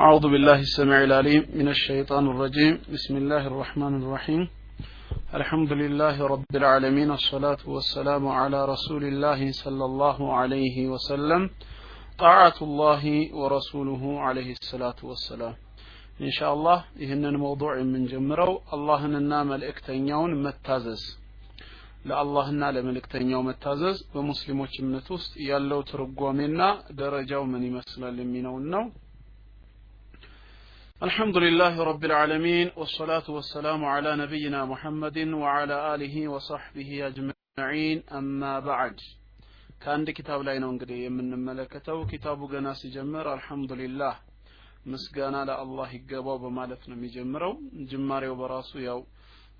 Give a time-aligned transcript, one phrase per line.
[0.00, 2.74] أعوذ بالله السميع العليم من الشيطان الرجيم.
[2.92, 4.48] بسم الله الرحمن الرحيم.
[5.34, 11.50] الحمد لله رب العالمين الصلاة والسلام على رسول الله صلى الله عليه وسلم.
[12.18, 15.54] طاعة الله ورسوله عليه الصلاة والسلام.
[16.20, 18.60] إن شاء الله إهن الموضوع من جمرو.
[18.72, 21.02] الله ننام الإكتنيون متازز.
[22.08, 26.62] لا الله إننا ለአላህና ለመልእክተኛው መታዘዝ በሙስሊሞች እምነት ውስጥ ያለው ትርጓሜና
[27.00, 28.84] ደረጃው ምን ይመስላል የሚለውን ነው።
[31.01, 38.97] الحمد لله رب العالمين والصلاة والسلام على نبينا محمد وعلى آله وصحبه أجمعين أما بعد
[39.81, 44.15] ከአንድ ኪታብ ላይ ነው እንግዲህ የምንመለከተው ኪታቡ ገና ሲጀምር አልሐምዱሊላህ
[44.91, 47.53] ምስጋና ለአላህ ይገባው በማለት ነው የሚጀምረው
[47.91, 48.99] ጅማሬው በራሱ ያው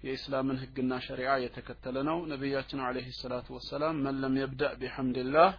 [0.06, 5.52] የኢስላምን ህግና ሸሪዓ የተከተለ ነው ነቢያችን አለይሂ ሰላቱ ወሰላም መን ለም የብደእ ቢሐምድላህ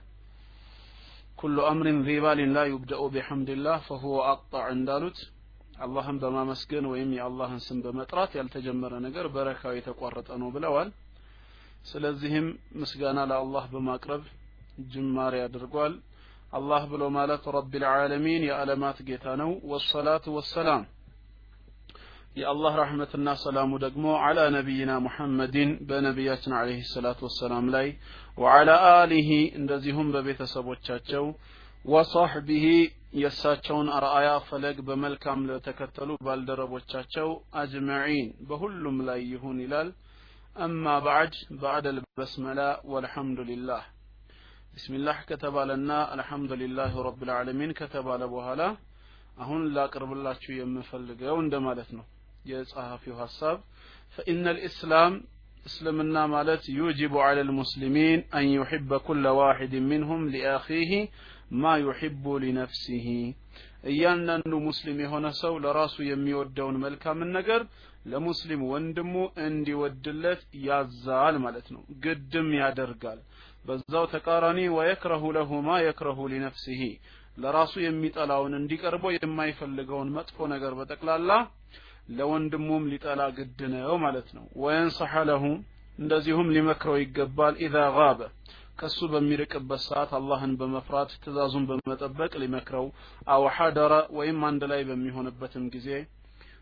[1.38, 5.18] ኩሉ አምሪን ዚባሊን ላ ዩብደኡ ቢሐምድላህ ፈሁወ አቅጣዕ እንዳሉት
[5.77, 10.89] አላህን በማመስገን ወይም የአላህን ስም በመጥራት ያልተጀመረ ነገር በረካው የተቋረጠ ነው ብለዋል።
[11.85, 12.47] ስለዚህም
[12.81, 14.23] ምስጋና ለአላህ በማቅረብ
[14.91, 15.93] ጅማሬ አድርጓል።
[16.53, 20.83] አላህ ብሎ ማለት ረቢል ዓለሚን የዓለማት ጌታ ነው። ወሰላቱ ወሰላም።
[22.37, 27.87] የአላህ ረሕመትና ሰላሙ ደግሞ አላ ነቢይና ሙሐመድን በነቢያችን አለህ ሰላት ወሰላም ላይ
[28.37, 29.29] ወዓላ አሊሂ
[29.59, 31.25] እንደዚሁም በቤተሰቦቻቸው
[31.85, 32.65] ወሳሕቢሂ
[33.20, 37.28] የእሳቸውን አርአያ ፈለግ በመልካም ለተከተሉ ባልደረቦቻቸው
[37.60, 39.90] አጅመዒን በሁሉም ላይ ይሁን ይላል
[40.56, 42.60] አማ ባዕድ ባዕድ አልበስመላ
[42.92, 43.84] ወልሐምዱ ሊላህ
[44.72, 48.62] ቢስሚላህ ከተባለና አልሐምዱሊላህ ረብል ዓለሚን ከተባለ በኋላ
[49.38, 52.04] አሁን ላቅርብላችሁ የምፈልገው እንደማለት ነው
[52.44, 53.58] የጸሐፊው ሐሳብ
[54.18, 55.14] ፈኢነ ልእስላም
[55.65, 60.91] እስልምና ማለት ዩጅቡ ዐለ ልሙስሊሚን አን ዩሕበ ኩለ ዋሕድ ሚንሁም ሊአኺህ
[61.61, 63.05] ማ ዩሕቡ ሊነፍሲህ
[63.91, 67.61] እያንዳንዱ ሙስሊም የሆነ ሰው ለራሱ የሚወደውን መልካምን ነገር
[68.11, 69.13] ለሙስሊም ወንድሙ
[69.45, 73.19] እንዲወድለት ያዛል ማለት ነው። ግድም ያደርጋል።
[73.67, 76.81] በዛው ተቃራኒ ወየክረሁ ለሁ ማ የክረሁ ሊነፍሲህ
[77.37, 81.31] ለራሱ የሚጠላውን እንዲቀርበው የማይፈልገውን መጥፎ ነገር በጠቅላላ
[82.09, 85.43] ለወንድሙም ሊጠላ ግድ ነው ማለት ነው። ወየንሰሐ ለሁ
[85.99, 88.19] እንደዚሁም ሊመክረው ይገባል። ኢዛ ጋበ
[88.79, 92.85] ከሱ በሚርቅበት ሰዓት አላህን በመፍራት ትእዛዙን በመጠበቅ ሊመክረው።
[93.33, 95.89] አው ሐደረ ወይም አንድ ላይ በሚሆንበትም ጊዜ።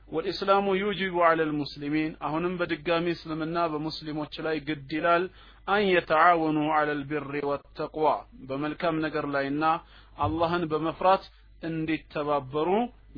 [0.10, 5.26] ወልኢስላሙ ዩጅቡ ዐለ ልሙስሊሚን አሁንም በድጋሚ እስልምና በሙስሊሞች ላይ ግድ ይላል።
[5.68, 8.08] አን የተዓወኑ ዐለ ልብሪ ወተቅዋ
[8.50, 9.64] በመልካም ነገር ላይና
[10.18, 11.24] አላህን በመፍራት
[11.64, 12.70] እንዲተባበሩ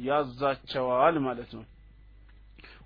[0.08, 1.64] ያዛቸዋል ማለት ነው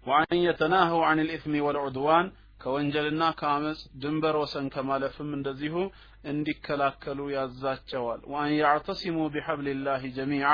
[0.07, 2.27] ወአን የተናህው አን ልኢትሚ ወልዑድዋን
[2.61, 5.75] ከወንጀልና ከአመፅ ድንበር ወሰን ከማለፍም እንደዚሁ
[6.31, 10.51] እንዲከላከሉ ያዛቸዋል። ወአን ያዕተሲሙ ቢሐብልላህ ጀሚዓ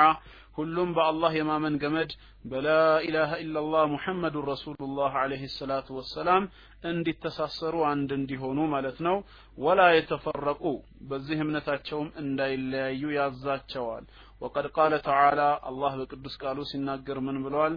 [0.58, 2.10] ሁሉም በአላህ የማመን ገመድ
[2.44, 6.44] በላኢላሃ ኢላላህ ሙሐመዱን ረሱሉላህ አለህ ሰላቱ ወሰላም
[6.90, 9.16] እንዲተሳሰሩ አንድ እንዲሆኑ ማለት ነው።
[9.58, 10.62] ወላ የተፈረቁ
[11.10, 14.04] በዚህ እምነታቸውም እንዳይለያዩ ያዛቸዋል።
[14.42, 15.40] ወቀድ ቃለ ተዓላ
[15.70, 17.76] አላህ በቅዱስ ቃሉ ሲናገር ምን ብለዋል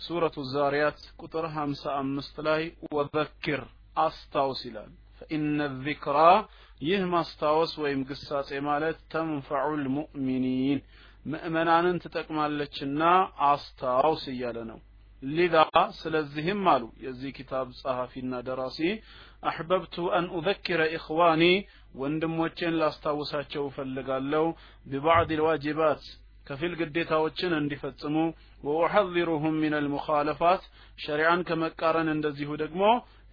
[0.00, 2.62] ሱረቱ ዛሪያት ቁጥር 55 ላይ
[2.94, 3.62] ወዘክር
[4.04, 6.18] አስታውስ ይላል። ፈኢነ ዚክራ
[6.80, 10.78] ይህ ማስታወስ ወይም ግሳጼ ማለት ተንፈዑ ልሙእሚኒን
[11.26, 13.00] ምእመናንን ትጠቅማለችና
[13.48, 14.78] አስታውስ እያለ ነው።
[15.22, 15.56] ሊዛ
[15.98, 18.78] ስለዚህም አሉ የዚህ ኪታብ ጸሐፊና ደራሲ
[19.42, 21.42] አሕበብቱ አን ኡዘኪረ ኢኽዋኒ
[22.00, 24.44] ወንድሞቼን ላስታውሳቸው እፈልጋለሁ
[24.86, 26.02] ቢባዕድ ልዋጅባት
[26.50, 28.14] ከፊል ግዴታዎችን እንዲፈጽሙ
[28.64, 30.62] ወኡሐዚሩሁም ሚን አልሙኻለፋት
[30.98, 32.82] ሸሪዓን ከመቃረን እንደዚሁ ደግሞ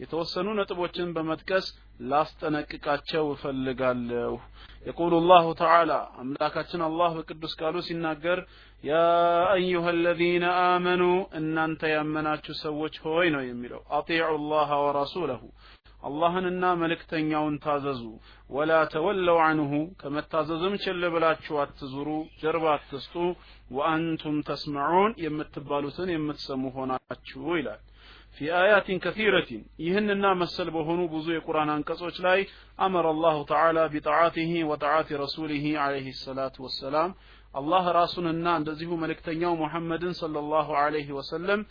[0.01, 1.67] የተወሰኑ ነጥቦችን በመጥቀስ
[2.11, 4.33] ላስጠነቅቃቸው እፈልጋለሁ።
[4.85, 5.91] የቁሉ ላሁ ተዓላ
[6.21, 8.39] አምላካችን አላህ በቅዱስ ቃሉ ሲናገር
[8.83, 8.99] ያ
[9.53, 11.03] አዩሃ አለዚነ አመኑ
[11.39, 15.41] እናንተ ያመናችሁ ሰዎች ሆይ ነው የሚለው። አጢዑ ላህ ወረሱለሁ
[16.08, 18.02] አላህንና መልእክተኛውን ታዘዙ
[18.56, 22.08] ወላ ተወለው አንሁ ከመታዘዝም ችል ብላችሁ አትዙሩ
[22.42, 23.14] ጀርባ አትስጡ
[23.76, 27.82] ወአንቱም ተስመዑን የምትባሉትን የምትሰሙ ሆናችሁ ይላል
[28.38, 32.40] في آيات كثيرة يهننا مسل بهنو بزو القرآن أنكسوش لاي
[32.80, 37.10] أمر الله تعالى بطاعته وطاعة رسوله عليه الصلاة والسلام
[37.53, 41.61] አላህ ራሱንና እንደዚሁ መልእክተኛው ሙሐመድን ሰለላሁ ዐለይሂ ወሰለም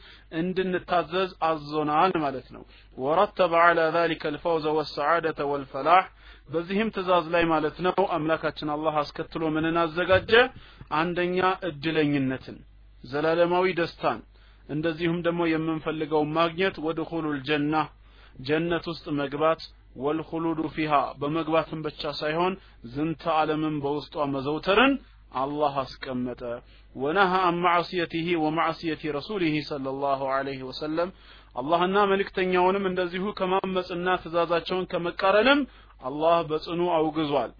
[0.40, 2.62] እንድንታዘዝ አዞናል ማለት ነው።
[2.98, 6.02] ወረተበ ዐላ ዛሊከ አልፈውዘ ወሰዓደተ ወልፈላህ
[6.48, 10.32] በዚህም ትእዛዝ ላይ ማለት ነው አምላካችን አላህ አስከትሎ ምንን አዘጋጀ?
[10.94, 11.38] አንደኛ
[11.68, 12.58] እድለኝነትን
[13.04, 14.20] ዘላለማዊ ደስታን
[14.68, 17.74] እንደዚሁም ደግሞ የምንፈልገው ማግኘት ወድኹሉል ጀና
[18.46, 19.60] ጀነት ውስጥ መግባት
[19.96, 22.54] ወልኹሉዱ ፊሃ በመግባትም ብቻ ሳይሆን
[22.94, 24.94] ዝንተ ዓለምን በውስጧ መዘውተርን
[25.36, 26.42] አላህ አስቀመጠ።
[26.94, 31.10] ወነሃ አን ማዕስየትህ ወማዕስየት ረሱሊህ ሰለ ላሁ ዐለይህ ወሰለም
[31.56, 35.60] አላህና መልእክተኛውንም እንደዚሁ ከማመፅና ትእዛዛቸውን ከመቃረንም
[36.02, 37.52] አላህ በጽኑ አውግዟል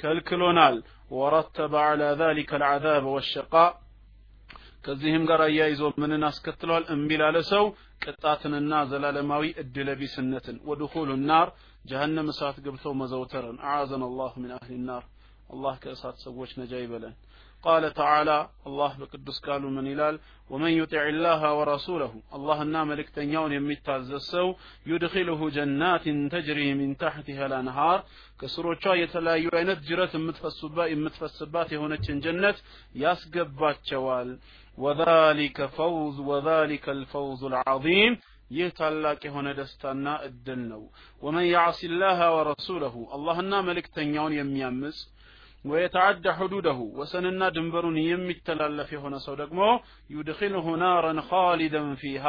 [0.00, 0.76] ከልክሎናል።
[1.12, 3.54] ወረተበ ዐላ ዛሊከ ልዓዛብ ወሸቃ
[4.84, 6.84] ከዚህም ጋር አያይዞ ምንን አስከትሏል?
[6.94, 7.10] እምቢ
[7.50, 7.64] ሰው
[8.04, 11.48] ቅጣትንና ዘላለማዊ እድለቢስነትን። ወድኹሉ ናር
[11.84, 15.04] ጀሀነም እሳት ገብተው መዘውተርን። أعاذنا الله من أهل النار።
[15.52, 17.14] አላህ ከእሳት ሰዎች ነጃ ይበለን።
[17.64, 18.30] قال تعالى
[18.68, 20.16] አላህ በቅዱስ ቃሉ ምን ይላል?
[20.50, 24.48] ومن يطع الله ورسوله አላህና መልእክተኛውን የሚታዘዝ ሰው
[24.90, 28.00] يدخله جنات تجري من تحتها الأنهار
[28.40, 30.12] ከስሮቿ የተለያዩ አይነት ጅረት
[30.90, 32.58] የምትፈስባት የሆነችን ጀነት
[33.04, 34.30] ያስገባቸዋል።
[34.78, 38.14] وذلك الفوز وذلك الفوز العظيم
[38.50, 40.82] ይህ ታላቅ የሆነ ደስታና እድል ነው።
[41.22, 44.98] ወመን ያዕሲ ላህ ወረሱለሁ አላህና መልእክተኛውን የሚያምፅ
[45.64, 49.60] ወየተዓደ ሕዱደሁ ወሰንና ድንበሩን የሚተላለፍ የሆነ ሰው ደግሞ
[50.10, 52.24] ዩድኪልሁ ናረን ኻሊደን ፊሃ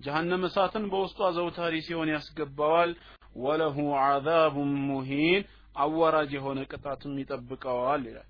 [0.00, 2.92] ጀሃነም እሳትን በውስጧ ዘውታሪ ሲሆን ያስገባዋል።
[3.36, 5.42] ወለሁ ዓዛቡን ሙሂን
[5.76, 8.28] አዋራጅ የሆነ ቅጣትም ይጠብቀዋል ይላል።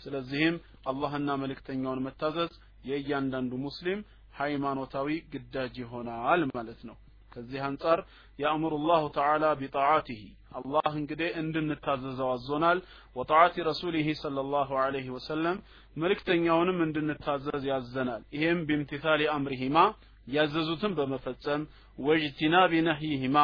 [0.00, 0.56] ስለዚህም
[0.90, 2.52] አላህና መልእክተኛውን መታዘዝ
[2.84, 4.00] የእያንዳንዱ ሙስሊም
[4.40, 6.96] ሃይማኖታዊ ግዳጅ ይሆናል ማለት ነው
[7.32, 8.00] ከዚህ አንጻር
[8.38, 10.20] ያእምሩ ላሁ ተዓላ ቢጣዓቲህ
[10.58, 12.78] አላህ እንግዲህ እንድንታዘዘው አዞናል።
[13.16, 15.58] ወጣዓቲ ረሱሊህ ሰለላሁ ዐለይሂ ወሰለም
[15.96, 19.78] መልእክተኛውንም እንድንታዘዝ ያዘናል። ይሄም ቢምቲሳሊ አምሪሂማ
[20.26, 21.62] ያዘዙትን በመፈጸም
[21.98, 23.38] ወጅቲናቢ ነህይሂማ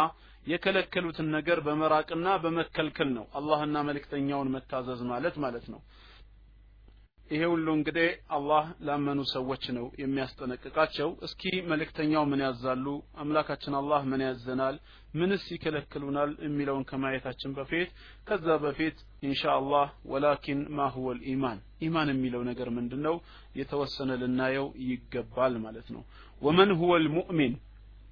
[0.46, 5.80] የከለከሉትን ነገር በመራቅና በመከልከል ነው። አላህና መልእክተኛውን መታዘዝ ማለት ማለት ነው
[7.30, 12.86] ይሄ ሁሉ እንግዲህ አላህ ላመኑ ሰዎች ነው የሚያስጠነቅቃቸው። እስኪ መልእክተኛው ምን ያዛሉ?
[13.16, 14.76] አምላካችን አላህ ምን ያዘናል?
[15.14, 16.30] ምንስ ይከለክሉናል?
[16.46, 17.90] የሚለውን ከማየታችን በፊት
[18.28, 18.96] ከዛ በፊት
[19.28, 23.16] ኢንሻአላህ ወላኪን ማ ሁወ ልኢማን ኢማን የሚለው ነገር ምንድን ነው
[23.60, 26.02] የተወሰነ ልናየው ይገባል ማለት ነው።
[26.42, 27.54] ወመን ሁወ ልሙእሚን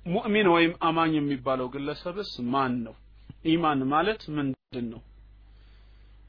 [0.06, 2.94] ሙእሚን ወይም አማኝ የሚባለው ግለሰብስ ማን ነው?
[3.46, 5.00] ኢማን ማለት ምንድን ነው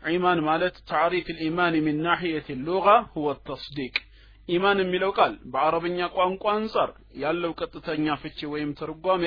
[0.05, 3.95] ኢማን ማለት ታሪፍ ልኢማን ሚን ናሕየት ሉጋ ሁወ ተስዲቅ።
[4.49, 6.89] ኢማን የሚለው ቃል በአረብኛ ቋንቋ አንጻር
[7.21, 9.23] ያለው ቀጥተኛ ፍቺ ወይም ትርጓሜ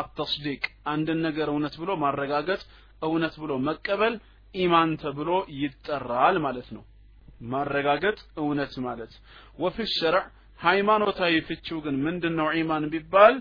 [0.00, 0.62] አተስዲቅ
[0.92, 2.60] አንድን ነገር እውነት ብሎ ማረጋገጥ
[3.02, 4.14] እውነት ብሎ መቀበል
[4.54, 5.30] ኢማን ተብሎ
[5.60, 6.82] ይጠራል ማለት ነው።
[7.50, 9.12] ማረጋገጥ እውነት ማለት።
[9.58, 10.24] ወፊ ሸርዕ
[10.60, 13.34] ሃይማኖታዊ ፍቺው ግን ምንድን ነው ኢማን ቢባል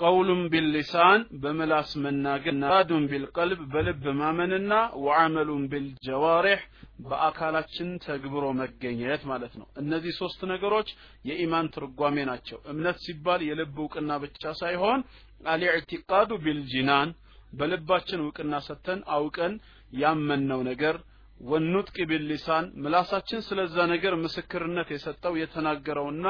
[0.00, 4.72] ቀውሉን ቢልሊሳን በምላስ መናገር ናዱን ቢልቀልብ በልብ ማመንና
[5.04, 6.60] ወዓመሉን ቢልጀዋሪሕ
[7.04, 10.88] በአካላችን ተግብሮ መገኘት ማለት ነው። እነዚህ ሶስት ነገሮች
[11.28, 15.02] የኢማን ትርጓሜ ናቸው። እምነት ሲባል የልብ እውቅና ብቻ ሳይሆን
[15.46, 17.10] አልኢዕቲቃዱ ቢልጂናን
[17.52, 19.54] በልባችን እውቅና ሰጥተን አውቀን
[19.96, 20.96] ያመንነው ነገር።
[21.40, 26.26] ወኑጥቅ ቢልሊሳን ምላሳችን ስለዛ ነገር ምስክርነት የሰጠው የተናገረውና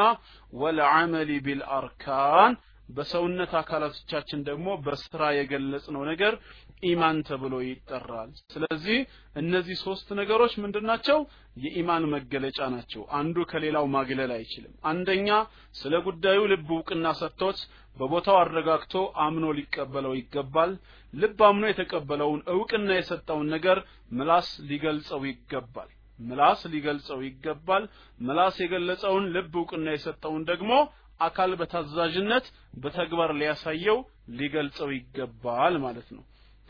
[0.60, 2.52] ወለዓመሊ ቢልአርካን
[2.90, 6.34] በሰውነት አካላቶቻችን ደግሞ በስራ የገለጽነው ነገር
[6.82, 8.98] ኢማን ተብሎ ይጠራል። ስለዚህ
[9.36, 11.18] እነዚህ ሶስት ነገሮች ምንድናቸው
[11.64, 15.28] የኢማን መገለጫ ናቸው። አንዱ ከሌላው ማግለል አይችልም። አንደኛ
[15.74, 17.60] ስለ ጉዳዩ ልብ እውቅና ሰጥቶት
[17.96, 18.94] በቦታው አረጋግቶ
[19.24, 20.72] አምኖ ሊቀበለው ይገባል።
[21.12, 23.78] ልብ አምኖ የተቀበለውን እውቅና የሰጠውን ነገር
[24.18, 27.84] ምላስ ሊገልጸው ይገባል። ምላስ ሊገልጸው ይገባል።
[28.20, 30.72] ምላስ የገለጸውን ልብ እውቅና የሰጠውን ደግሞ
[31.20, 32.46] አካል በታዛዥነት
[32.82, 33.98] በተግባር ሊያሳየው
[34.38, 36.22] ሊገልጸው ይገባል ማለት ነው።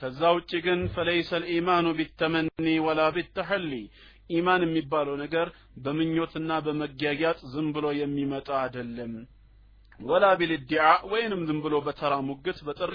[0.03, 2.49] ከዛ ውጭ ግን فليس الإيمان بالتمني
[2.87, 3.73] ولا بالتحلي
[4.31, 5.47] ኢማን የሚባለው ነገር
[5.85, 9.13] በምኞትና በመጌያጌጥ ዝም ብሎ የሚመጣ አይደለም።
[10.01, 12.95] ولا بالادعاء ወይንም ዝም ብሎ በተራ ሙግት በጥሪ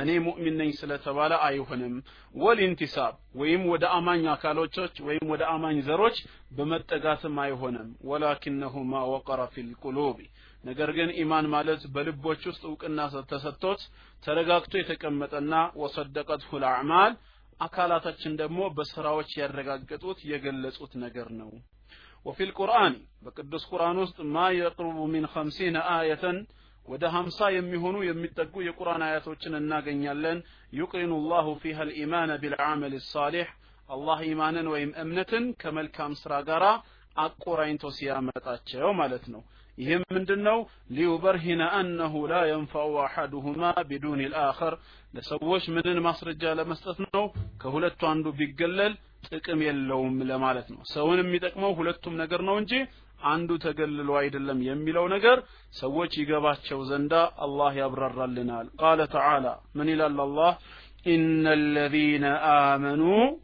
[0.00, 1.94] እኔ ሙእሚን ነኝ ስለተባለ አይሆንም።
[2.34, 6.18] والانتساب ወይም ወደ አማኝ አካሎች ወይም ወደ አማኝ ዘሮች
[6.56, 10.18] በመጠጋትም አይሆንም። ولكنه ما وقر في القلوب
[10.64, 12.98] ነገር ግን ኢማን ማለት በልቦች ውስጥ እውቅና
[13.30, 13.80] ተሰጥቶት
[14.22, 16.64] ተረጋግቶ የተቀመጠና ወሰደቀት ሁል
[17.60, 21.50] አካላታችን ደግሞ በስራዎች ያረጋገጡት የገለጹት ነገር ነው።
[22.26, 26.38] ወፊል ቁርአን በቅዱስ ቁርአን ውስጥ ማ የቅርቡ ሚን ኸምሲነ አየተን
[26.88, 30.38] ወደ ሀምሳ የሚሆኑ የሚጠጉ የቁርአን አያቶችን እናገኛለን።
[30.72, 33.48] ዩቅሪኑ ላሁ ፊሃ ልኢማነ ቢልዓመል ሳሌሕ
[33.88, 36.64] አላህ ኢማንን ወይም እምነትን ከመልካም ስራ ጋር
[37.16, 39.42] አቆራኝቶ ሲያመጣቸው ማለት ነው።
[39.78, 40.58] ይህም ምንድነው?
[40.96, 44.74] ሊዩበርሂነ አነሁ ላ የንፋዑ አሐዱሁማ ቢዱን ልአኸር
[45.14, 47.24] ለሰዎች ምንን ማስረጃ ለመስጠት ነው?
[47.62, 48.94] ከሁለቱ አንዱ ቢገለል
[49.28, 52.72] ጥቅም የለውም ለማለት ነው። ሰውን የሚጠቅመው ሁለቱም ነገር ነው እንጂ
[53.24, 55.38] አንዱ ተገልሎ አይደለም የሚለው ነገር
[55.74, 57.12] ሰዎች ይገባቸው ዘንዳ
[57.44, 60.52] አላህ ያብራራልናል። ቃለ ተዓላ ምን ይላል አላህ?
[61.06, 63.02] ኢነ አመኑ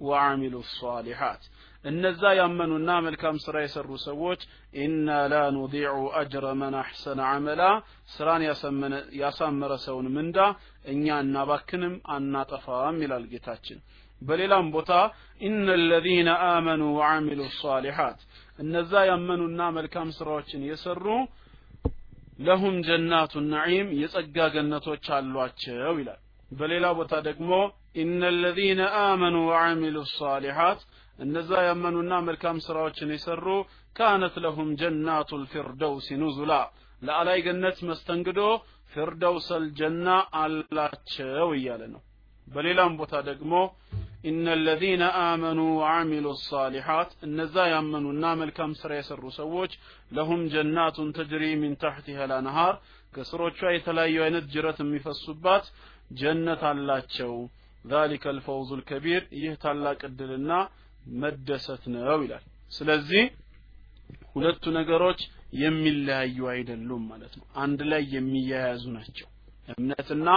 [0.09, 1.43] ወአሚሉ ሷሊሓት።
[1.85, 4.41] እነዛ ያመኑና መልካም ስራ የሰሩ ሰዎች
[4.81, 7.63] ኢና ላ ኑዲዑ አጅረ መን አሕሰነ አመላ
[8.15, 8.43] ስራን
[9.21, 10.39] ያሳመረ ሰውን ምንዳ
[10.93, 13.79] እኛ እናባክንም አናጠፋም ይላል ጌታችን።
[14.23, 14.93] በሌላም ቦታ
[15.41, 18.21] ኢነ ለዚነ አመኑ ወዓሚሉ ሷሊሓት
[18.59, 21.05] እነዛ ያመኑና መልካም ስራዎችን የሰሩ
[22.41, 26.21] ለሁም ጀናቱ ነዒም የጸጋ ገነቶች አሏቸው ይላል።
[26.51, 27.51] በሌላ ቦታ ደግሞ
[28.03, 30.81] ኢነ ለዚነ አመኑ ወዓሚሉ ሷሊሓት
[31.20, 33.46] እነዛ ያመኑና መልካም ስራዎችን የሰሩ
[33.96, 36.54] ካነት ለሁም ጀናቱ ልፊርደውስ ኑዙላ
[37.02, 38.42] ለአላይ ገነት መስተንግዶ
[38.92, 40.08] ፊርደውሰል ጀና
[40.42, 42.02] አላቸው እያለ ነው
[42.48, 43.54] በሌላም ቦታ ደግሞ
[44.30, 49.72] ኢነ ለዚነ አመኑ ወዓሚሉ ሳሊሓት እነዛ ያመኑና መልካም ስራ የሰሩ ሰዎች
[50.18, 52.76] ለሁም ጀናቱን ተጅሪ ሚን ታሕቲሃ ላነሃር
[53.16, 55.66] ከስሮቿ የተለያዩ አይነት ጅረት የሚፈሱባት
[56.22, 57.34] ጀነት አላቸው
[57.86, 60.52] ذلك الفوز الكبير ይህ ታላቅ እድልና
[61.17, 63.25] መደሰት ነው ይላል። ስለዚህ
[64.33, 65.21] ሁለቱ ነገሮች
[65.63, 69.29] የሚለያዩ አይደሉም ማለት ነው። አንድ ላይ የሚያያዙ ናቸው።
[69.73, 70.29] እምነትና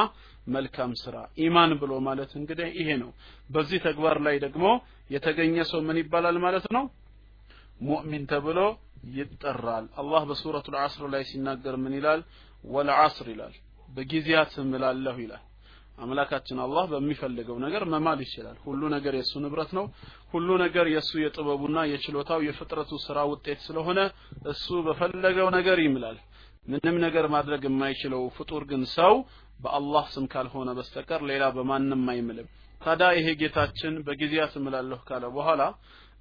[0.47, 3.11] መልካም ስራ ኢማን ብሎ ማለት እንግዲህ ይሄ ነው።
[3.49, 4.65] በዚህ ተግባር ላይ ደግሞ
[5.09, 6.83] የተገኘ ሰው ምን ይባላል ማለት ነው?
[7.81, 8.59] ሙእሚን ተብሎ
[9.15, 12.21] ይጠራል። አላህ በሱረቱል ዐስር ላይ ሲናገር ምን ይላል?
[12.65, 13.55] ወልዐስር ይላል።
[13.89, 15.43] በጊዜያት እምላለሁ ይላል
[16.01, 19.85] አምላካችን አላህ በሚፈልገው ነገር መማል ይችላል። ሁሉ ነገር የእሱ ንብረት ነው።
[20.33, 23.99] ሁሉ ነገር የእሱ የጥበቡና የችሎታው የፍጥረቱ ስራ ውጤት ስለሆነ
[24.53, 26.17] እሱ በፈለገው ነገር ይምላል።
[26.65, 29.13] ምንም ነገር ማድረግ የማይችለው ፍጡር ግን ሰው
[29.59, 32.47] በአላህ ስም ካልሆነ በስተቀር ሌላ በማንም አይምልም።
[32.81, 35.61] ታዲያ ይሄ ጌታችን በጊዜያት እምላለሁ ካለ በኋላ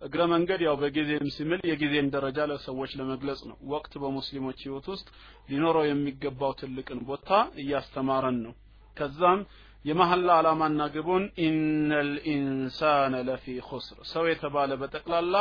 [0.03, 5.09] እግረ መንገድ ያው በጊዜም ሲምል የጊዜን ደረጃ ለሰዎች ለመግለጽ ነው። ወቅት በሙስሊሞች ህይወት ውስጥ
[5.51, 7.29] ሊኖረው የሚገባው ትልቅን ቦታ
[7.63, 8.55] እያስተማረን ነው።
[8.97, 9.41] ከዛም
[9.85, 15.37] የመሐላ ዓላማና ግቡን إن الإنسان لفي خسر ሰው የተባለ በጠቅላላ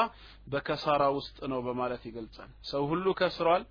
[0.48, 3.64] በከሳራ ውስጥ ነው በማለት ይገልጻል። ሰው ሁሉ ከስሯል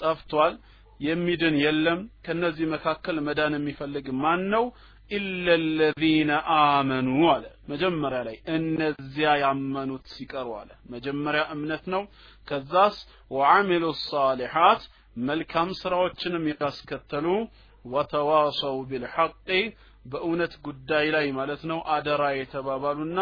[0.00, 0.54] ጠፍቷል
[1.00, 4.64] የሚድን የለም። ከነዚህ መካከል መዳን የሚፈልግ ማን ነው?
[5.10, 5.46] إلا
[5.78, 12.02] ለዚነ አመኑ አለ። መጀመሪያ ላይ እነዚያ ያመኑት ሲቀሩ አለ። መጀመሪያ እምነት ነው።
[12.48, 12.96] ከዛስ
[13.30, 14.82] ወዓሚሉ ሳሊሓት
[15.22, 17.26] መልካም ስራዎችንም ያስከተሉ
[17.84, 19.32] ወተዋሰው ቢልሐቅ
[20.11, 23.19] በእውነት ጉዳይ ላይ ማለት ነው አደራ የተባባሉና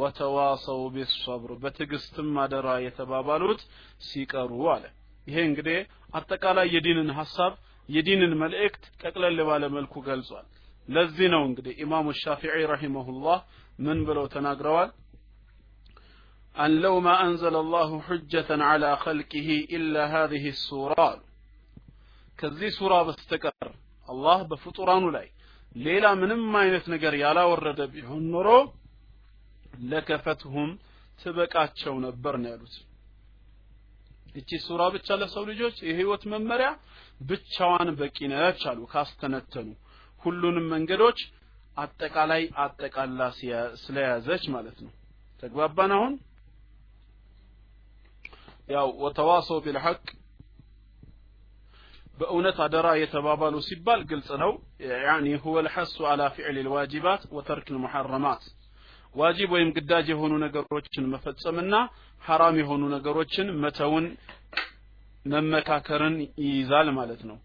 [0.00, 3.60] ወተዋሰው ቢሰብር በትዕግስትም አደራ የተባባሉት
[4.08, 4.84] ሲቀሩ አለ
[5.30, 5.78] ይሄ እንግዲህ
[6.18, 7.52] አጠቃላይ የዲንን ሐሳብ
[7.88, 10.46] የዲንን መልእክት ጠቅለል ባለ መልኩ ገልጿል
[10.88, 13.38] ለዚህ ነው እንግዲህ ኢማሙ ሻፊዒ ረሂመሁላህ
[13.86, 14.90] ምን ብለው ተናግረዋል
[16.56, 21.08] أن لو ما أنزل الله حجة على خلقه إلا هذه السورة
[22.38, 23.52] كذي سورة بستكر
[24.08, 25.28] الله بفطران لاي
[25.75, 28.47] ሌላ ምንም አይነት ነገር ያላወረደ ቢሆን ኖሮ
[29.89, 30.69] ለከፈትሁም
[31.19, 32.75] ትበቃቸው ነበር ነው ያሉት።
[34.35, 36.69] እቺ ሱራ ብቻ ለሰው ልጆች የህይወት መመሪያ
[37.21, 39.69] ብቻዋን በቂ ነች አሉ ካስተነተኑ።
[40.23, 41.19] ሁሉንም መንገዶች
[41.77, 43.19] አጠቃላይ አጠቃላ
[43.83, 44.91] ስለያዘች ማለት ነው።
[45.43, 46.13] ተግባባን አሁን?
[48.69, 50.01] ያው ወተዋሰው ቢልሐቅ
[52.20, 54.52] በእውነት አደራ የተባባሉ ሲባል ግልጽ ነው
[55.06, 58.44] ያኒ ሁወ ልሐሱ አላ ፊዕል ልዋጅባት ወተርክ ልሙሐረማት
[59.20, 61.74] ዋጅብ ወይም ግዳጅ የሆኑ ነገሮችን መፈጸምና
[62.28, 64.06] ሐራም የሆኑ ነገሮችን መተውን
[65.34, 67.38] መመካከርን ይይዛል ማለት ነው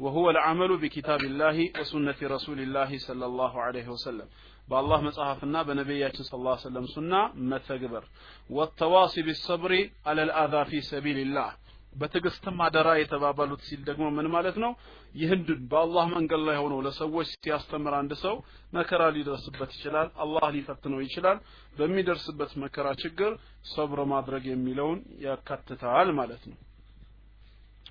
[0.00, 4.28] وهو العمل بكتاب الله وسنة رسول الله صلى الله عليه وسلم
[4.70, 8.04] بالله مصحفنا بنبياتنا صلى الله عليه وسلم سنة متغبر
[8.50, 9.72] والتواصي بالصبر
[10.08, 11.50] على الأذى في سبيل الله
[11.95, 14.71] በትዕግስትም አደራ የተባባሉት ሲል ደግሞ ምን ማለት ነው?
[15.15, 18.35] ይህን በአላህ መንገድ ላይ ሆኖ ለሰዎች ሲያስተምር አንድ ሰው
[18.73, 21.37] መከራ ሊደርስበት ይችላል አላህ ሊፈትነው ይችላል።
[21.77, 23.31] በሚደርስበት መከራ ችግር
[23.73, 26.57] ሰብር ማድረግ የሚለውን ያካትታል ማለት ነው።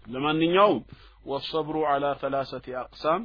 [0.09, 0.81] ለማንኛውም
[1.27, 3.23] ወሰብሩ አላ ተላሰቲ አቅሳም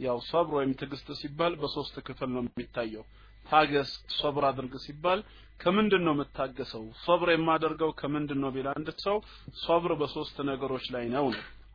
[0.00, 3.04] ያው ሰብር ወይም ትዕግስት ሲባል በሶስት ክፍል ነው የሚታየው።
[3.46, 5.20] ታገስ ሶብር አድርግ ሲባል
[5.62, 6.84] ከምንድን ነው የምታገሰው?
[7.04, 9.16] ሶብር የማደርገው ከምንድን ነው ቢል አንድ ሰው
[9.64, 11.26] ሶብር በሶስት ነገሮች ላይ ነው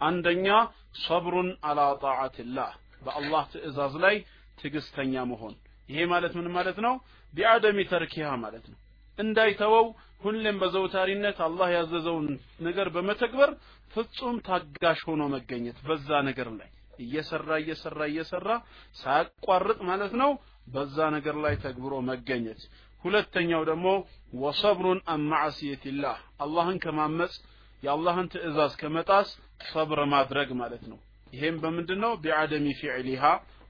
[0.01, 0.47] አንደኛ
[1.03, 2.71] ሶብሩን አላ ጣዓትላህ
[3.05, 4.15] በአላህ ትእዛዝ ላይ
[4.59, 5.55] ትዕግስተኛ መሆን።
[5.89, 6.93] ይሄ ማለት ምን ማለት ነው?
[7.33, 8.77] ቢአደሚ ተርኪሃ ማለት ነው።
[9.17, 9.87] እንዳይተወው
[10.23, 12.27] ሁሌም በዘውታሪነት አላህ ያዘዘውን
[12.61, 13.51] ነገር በመተግበር
[13.93, 18.49] ፍጹም ታጋሽ ሆኖ መገኘት በዛ ነገር ላይ። እየሰራ እየሰራ እየሰራ
[18.95, 20.31] ሳያቋርጥ ማለት ነው
[20.67, 22.61] በዛ ነገር ላይ ተግብሮ መገኘት
[23.03, 23.87] ሁለተኛው ደግሞ
[24.41, 27.33] ወሰብሩን አን ማዕሲየቲላህ አላህን ከማመፅ
[27.83, 29.27] የአላህን ትእዛዝ ከመጣስ
[29.71, 30.97] ሰብር ማድረግ ማለት ነው።
[31.33, 33.23] ይሄም በምንድን ነው ቢዐደሚ ፊዕሊሃ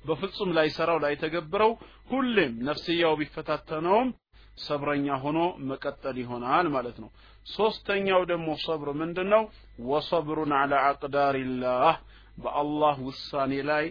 [0.05, 1.72] በፍጹም ላይሰራው ላይተገብረው
[2.10, 4.10] ሁሌም ነፍስያው ቢፈታተነውም
[4.57, 7.10] ሰብረኛ ሆኖ መቀጠል ይሆናል ማለት ነው።
[7.48, 9.43] ሶስተኛው ደግሞ ሰብር ምንድነው?
[9.88, 11.96] ወሰብሩን አላ አቅዳሪላህ
[12.38, 13.86] በአላህ ውሳኔ ላይ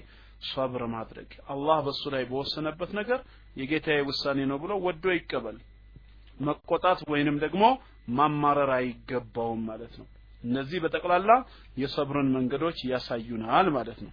[0.51, 3.21] ሰብር ማድረግ። አላህ በሱ ላይ በወሰነበት ነገር
[3.57, 5.59] የጌታዬ ውሳኔ ነው ብሎ ወዶ ይቀበል።
[6.41, 7.65] መቆጣት ወይንም ደግሞ
[8.17, 10.07] ማማረር አይገባውም ማለት ነው።
[10.43, 11.31] እነዚህ በጠቅላላ
[11.77, 14.13] የሰብርን መንገዶች ያሳዩናል ማለት ነው።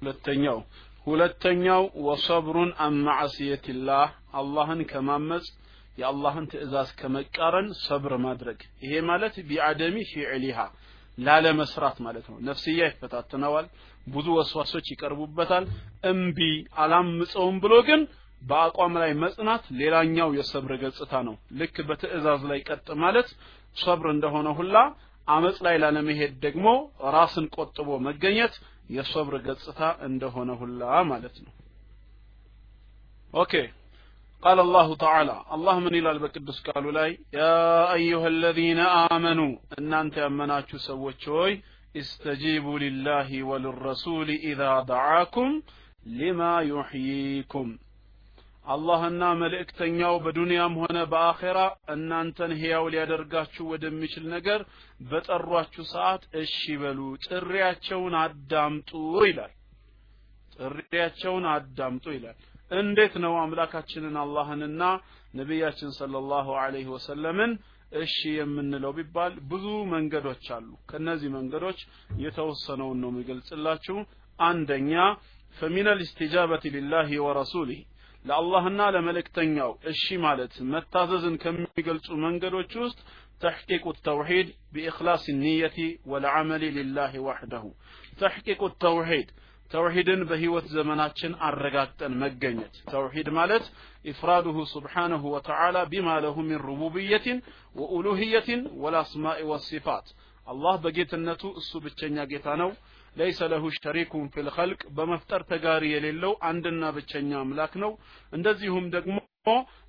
[0.00, 0.58] ሁለተኛው
[1.06, 4.08] ሁለተኛው ወሰብሩን አን ማዕስየትላህ
[4.38, 5.44] አላህን ከማመፅ
[5.98, 10.58] የአላህን ትእዛዝ ከመቃረን ሰብር ማድረግ። ይሄ ማለት ቢአደሚ ፊዕሊሃ
[11.18, 13.66] ላለመስራት ማለት ነው። ነፍስያ ይፈታትነዋል
[14.06, 15.64] ብዙ ወስዋሶች ይቀርቡበታል
[16.10, 16.38] እምቢ
[16.82, 18.02] አላምፀውም ብሎ ግን
[18.42, 23.28] በአቋም ላይ መጽናት ሌላኛው የሰብር ገጽታ ነው። ልክ በትእዛዝ ላይ ቀጥ ማለት
[23.76, 24.76] ሰብር እንደሆነ ሁላ
[25.28, 26.66] አመፅ ላይ ላለመሄድ ደግሞ
[27.14, 28.54] ራስን ቆጥቦ መገኘት
[28.90, 31.52] የሰብር ገጽታ እንደሆነ ሁላ ማለት ነው።
[33.34, 33.52] okay
[34.43, 37.59] قال الله تعالى الله من إلى البقدس قالوا لاي يا
[37.93, 38.79] أيها الذين
[39.13, 41.53] آمنوا أن أنت أمناتشو سوتشوي
[41.95, 45.49] استجيبوا لله وللرسول إذا دعاكم
[46.19, 47.67] لما يحييكم
[48.65, 51.59] አላህና መልእክተኛው በዱንያም ሆነ በአኼራ
[51.93, 54.59] እናንተን ሕያው ሊያደርጋችሁ ወደሚችል ነገር
[55.09, 58.91] በጠሯችሁ ሰዓት እሺ በሉ ጥሪያቸውን አዳምጡ
[59.29, 59.53] ይላል
[60.57, 62.37] ጥሪያቸውን አዳምጡ ይላል
[62.70, 64.82] እንዴት ነው አምላካችንን አላህንና
[65.34, 67.52] ነቢያችን ሰለላሁ ዐለይሂ ወሰለምን
[68.00, 71.78] እሺ የምንለው ቢባል ብዙ መንገዶች አሉ። ከነዚህ መንገዶች
[72.24, 73.96] የተወሰነውን ነው የሚገልጽላችሁ።
[74.38, 74.94] አንደኛ
[75.56, 77.82] فمن الاستجابة لله ورسوله
[78.24, 82.98] ለአላህና ለመልእክተኛው እሺ ማለት መታዘዝን ከሚገልጹ መንገዶች ውስጥ
[83.42, 85.78] تحقيق التوحيد بإخلاص النية
[86.12, 87.64] والعمل لله وحده
[88.20, 89.28] تحقيق التوحيد
[89.70, 93.64] ተውሂድን በህይወት ዘመናችን አረጋግጠን መገኘት። ተውሂድ ማለት
[94.10, 97.38] إفراده سبحانه وتعالى بما له من ربوبية
[97.76, 100.06] ወኡሉህየትን ወልአስማኢ ወሲፋት።
[100.46, 102.70] አላህ በጌትነቱ እሱ ብቸኛ ጌታ ነው።
[103.16, 104.48] ለይሰ ለሁ ሸሪኩን ፊል
[104.96, 107.92] በመፍጠር ተጋሪ የሌለው አንድና ብቸኛ አምላክ ነው።
[108.32, 109.16] እንደዚሁም ደግሞ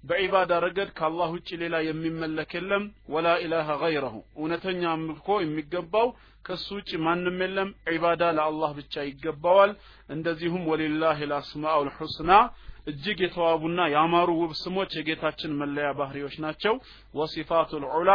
[0.04, 6.08] በዒባዳ ረገድ ከአላህ ውጭ ሌላ የሚመለክ የለም። ወላ ኢላሃ ገይረሁ። እውነተኛ አምልኮ የሚገባው
[6.48, 9.72] ከሱ ውጭ ማንም የለም። ዒባዳ ለአላህ ብቻ ይገባዋል።
[10.10, 12.32] እንደዚሁም ወሊላህ ልአስማኡ ልሑስና
[12.88, 16.76] እጅግ የተዋቡና ያማሩ ውብ ስሞች የጌታችን መለያ ባህሪዎች ናቸው።
[17.14, 18.12] ወሲፋቱ ልዑላ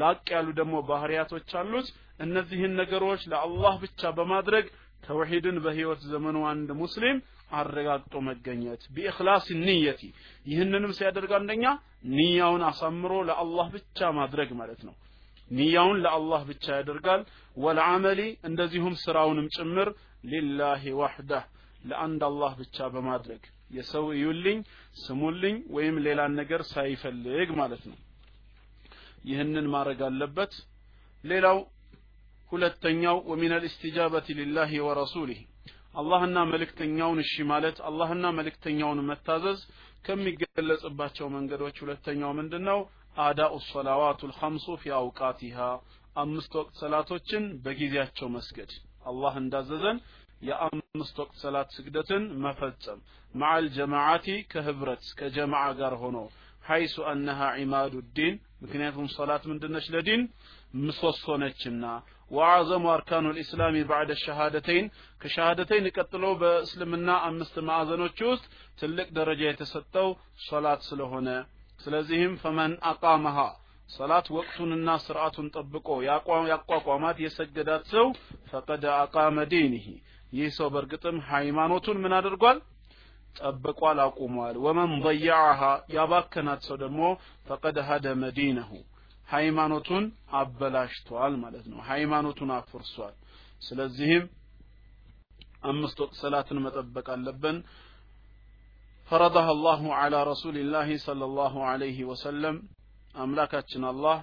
[0.00, 1.88] ላቅ ያሉ ደግሞ ባህሪያቶች አሉት።
[2.24, 4.66] እነዚህን ነገሮች ለአላህ ብቻ በማድረግ
[5.04, 7.18] ተውሂድን በህይወት ዘመኑ አንድ ሙስሊም
[7.52, 10.02] አረጋግጦ መገኘት። ቢእክላስ ንየቲ
[10.46, 11.64] ይህንንም ሲያደርግ አንደኛ
[12.14, 14.94] ንያውን አሳምሮ ለአላህ ብቻ ማድረግ ማለት ነው
[15.50, 17.22] ንያውን ለአላህ ብቻ ያደርጋል።
[17.56, 19.88] ወልዓመሊ እንደዚሁም ስራውንም ጭምር
[20.30, 21.44] ሊላሂ ዋሕዳህ
[21.84, 24.58] ለአንድ አላህ ብቻ በማድረግ የሰው እዩልኝ
[25.00, 27.98] ስሙልኝ ወይም ሌላን ነገር ሳይፈልግ ማለት ነው።
[29.24, 30.52] ይህንን ማድረግ አለበት።
[31.24, 31.58] ሌላው
[32.52, 35.40] ሁለተኛው ወሚን አልእስትጃበት ሊላሂ ወረሱሊህ
[35.94, 39.60] አላህና መልእክተኛውን እሺ ማለት አላህና መልእክተኛውን መታዘዝ
[40.04, 42.78] ከሚገለጽባቸው መንገዶች ሁለተኛው ምንድነው
[43.22, 45.58] አዳኡ ሰላዋቱ ልኸምሱ ፊ አውቃቲሃ።
[46.16, 48.70] አምስት ወቅት ሰላቶችን በጊዜያቸው መስገድ።
[49.10, 49.98] አላህ እንዳዘዘን
[50.42, 53.00] የአምስት ወቅት ሰላት ስግደትን መፈጸም።
[53.34, 56.16] መዓል ጀማዓቲ ከህብረት ከጀማዓ ጋር ሆኖ።
[56.64, 60.22] ሐይሱ አነሃ ዒማዱ ዲን። ምክንያቱም ሰላት ምንድነች ለዲን?
[60.80, 61.84] ምሰሶ ነችና።
[62.30, 64.86] ወአዘሙ አርካኑ ልእስላሚ ባዕደ ሸሃደተይን።
[65.22, 68.44] ከሸሃደተይን ቀጥሎ በእስልምና አምስት ማዕዘኖች ውስጥ
[68.80, 70.08] ትልቅ ደረጃ የተሰጠው
[70.46, 71.28] ሶላት ስለሆነ
[71.79, 73.37] ስለዚህም ፈመን አቃመሃ
[73.89, 75.87] ሰላት ወቅቱንና ስርዓቱን ጠብቆ
[76.51, 78.07] ያቋቋማት የሰገዳት ሰው
[78.51, 79.85] ፈቀደ አቃመ ዲንህ
[80.33, 82.57] ይህ ሰው በእርግጥም ሃይማኖቱን ምን አድርጓል
[83.35, 87.01] ጠብቋል አቁሟል ወመን ضيعها ያባከናት ሰው ደግሞ
[87.47, 88.71] ፈቀድ ሀደመ ዲነሁ
[89.27, 90.03] ሃይማኖቱን
[90.39, 93.15] አበላሽቷል ማለት ነው ሃይማኖቱን አፍርሷል
[93.61, 94.25] ስለዚህም
[95.63, 97.57] አምስት ወቅት ሰላትን መጠበቅ አለብን
[99.09, 102.55] فرضها الله على رسول الله صلى الله عليه وسلم
[103.15, 104.17] አምላካችን አላህ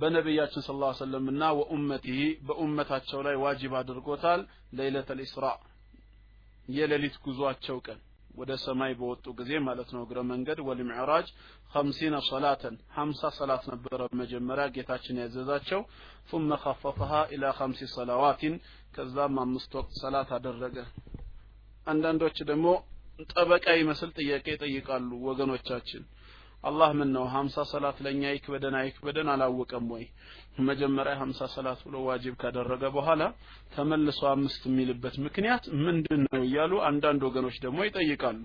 [0.00, 4.40] በነቢያችን ስለ ላ ሰለም እና ወኡመቲህ በኡመታቸው ላይ ዋጅብ አድርጎታል
[4.78, 5.44] ለይለት ልእስራ
[6.68, 7.98] የሌሊት ጉዟቸው ቀን
[8.40, 11.26] ወደ ሰማይ በወጡ ጊዜ ማለት ነው እግረ መንገድ ወልምዕራጅ
[11.74, 15.82] ኸምሲነ ሰላተን ሀምሳ ሰላት ነበረ መጀመሪያ ጌታችን ያዘዛቸው
[16.30, 18.42] ثم خففها إلى خمس صلوات
[18.94, 20.76] ከዛም አምስት ወቅት ሰላት አደረገ
[21.87, 22.67] አንዳንዶች ደግሞ
[23.31, 26.03] ጠበቃ ይመስል ጥያቄ ይጠይቃሉ ወገኖቻችን።
[26.63, 30.03] አላህ ምን ነው ሀምሳ ሰላት ለእኛ ይክበደን አይክበደን አላወቀም ወይ?
[30.67, 33.21] መጀመሪያ ሀምሳ ሰላት ብሎ ዋጅብ ካደረገ በኋላ
[33.75, 38.41] ተመልሶ አምስት የሚልበት ምክንያት ምንድን ነው እያሉ አንዳንድ ወገኖች ደግሞ ይጠይቃሉ።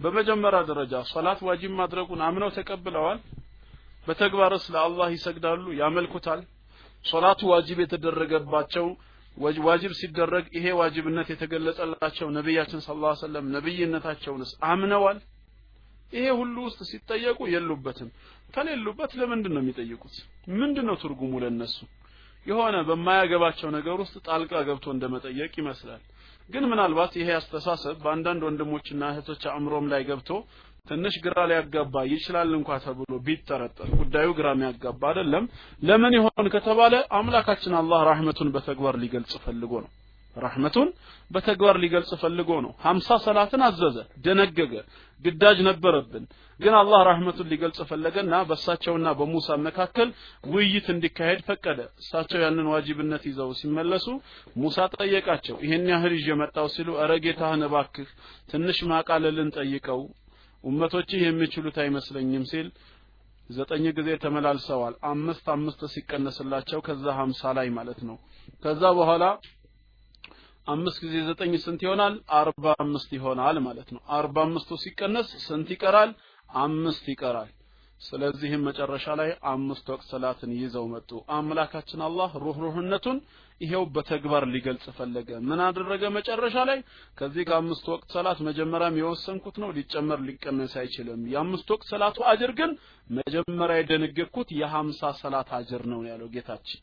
[0.00, 3.20] በመጀመሪያ ደረጃ ሶላት ዋጅብ ማድረጉን አምነው ተቀብለዋል።
[4.06, 6.40] በተግባርስ ለአላህ ይሰግዳሉ ያመልኩታል።
[7.04, 8.86] ሶላቱ ዋጅብ የተደረገባቸው
[9.66, 15.18] ዋጅብ ሲደረግ ይሄ ዋጅብነት የተገለጸላቸው ነቢያችን ሰለላሁ ዐለይሂ ወሰለም ነብይነታቸውንስ አምነዋል?
[16.12, 18.08] ይሄ ሁሉ ውስጥ ሲጠየቁ የሉበትም።
[18.54, 20.16] ከሌሉበት ለምንድን ነው የሚጠይቁት?
[20.60, 21.76] ምንድን ነው ትርጉሙ ለነሱ?
[22.46, 26.02] የሆነ በማያገባቸው ነገር ውስጥ ጣልቃ ገብቶ እንደመጠየቅ ይመስላል።
[26.50, 30.30] ግን ምናልባት ይሄ አስተሳሰብ በአንዳንድ ወንድሞችና እህቶች አእምሮም ላይ ገብቶ
[30.86, 35.44] ትንሽ ግራ ሊያጋባ ይችላል እንኳ ተብሎ ቢጠረጠር። ጉዳዩ ግራ የሚያጋባ አይደለም።
[35.82, 39.90] ለምን ይሆን ከተባለ አምላካችን አላህ ራህመቱን በተግባር ሊገልጽ ፈልጎ ነው።
[40.36, 40.88] ራህመቱን
[41.30, 44.72] በተግባር ሊገልጽ ፈልጎ ነው። ሀምሳ ሰላትን አዘዘ ደነገገ
[45.24, 46.24] ግዳጅ ነበረብን።
[46.60, 50.08] ግን አላህ ራህመቱን ሊገልጽ ፈለገና በእሳቸውና በሙሳ መካከል
[50.52, 54.06] ውይይት እንዲካሄድ ፈቀደ። እሳቸው ያንን ዋጅብነት ይዘው ሲመለሱ
[54.56, 58.10] ሙሳ ጠየቃቸው ይሄን ያህል ይዤ መጣው ሲሉ እረ ጌታህን እባክህ
[58.52, 60.02] ትንሽ ማቃለልን ጠይቀው
[60.64, 62.68] ኡመቶችህ የሚችሉት አይመስለኝም ሲል
[63.50, 68.16] ዘጠኝ ጊዜ ተመላልሰዋል። አምስት አምስት ሲቀነስላቸው ከዛ ሀምሳ ላይ ማለት ነው።
[68.64, 69.24] ከዛ በኋላ
[70.66, 72.14] አምስት ጊዜ ዘጠኝ ስንት ይሆናል?
[72.40, 76.10] አርባ አምስት ይሆናል ማለት ነው። አርባ አምስቱ ሲቀነስ ስንት ይቀራል?
[76.50, 77.50] አምስት ይቀራል
[78.00, 83.18] ስለዚህም መጨረሻ ላይ አምስት ወቅት ሰላትን ይዘው መጡ። አምላካችን አላህ ሩህሩህነቱን
[83.60, 86.78] ይሄው በተግባር ሊገልጽ ፈለገ። ምን አደረገ መጨረሻ ላይ?
[87.18, 92.72] ከዚህ ከአምስት ወቅት ሰላት መጀመሪያም የወሰንኩት ነው ሊጨመር ሊቀነስ አይችልም። የአምስት ወቅት ሰላቱ አጅር ግን
[93.10, 96.82] መጀመሪያ የደነገግኩት የሀምሳ ሰላት አጅር ነው ያለው ጌታችን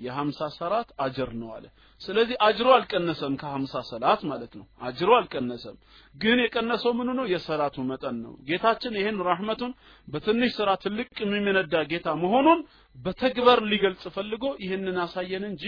[0.00, 1.64] የሀምሳ ሰላት አጅር ነው አለ።
[2.00, 5.76] ስለዚህ አጅሮ አልቀነሰም ከሀምሳ ሰላት ማለት ነው። አጅሮ አልቀነሰም።
[6.14, 7.26] ግን የቀነሰው ምኑ ነው?
[7.32, 9.72] የሰላቱ መጠን ነው። ጌታችን ይህን ራህመቱን
[10.08, 12.60] በትንሽ ስራ ትልቅ የሚመነዳ ጌታ መሆኑን
[12.98, 15.64] በተግባር ሊገልጽ ፈልጎ ይህንን አሳየን እንጂ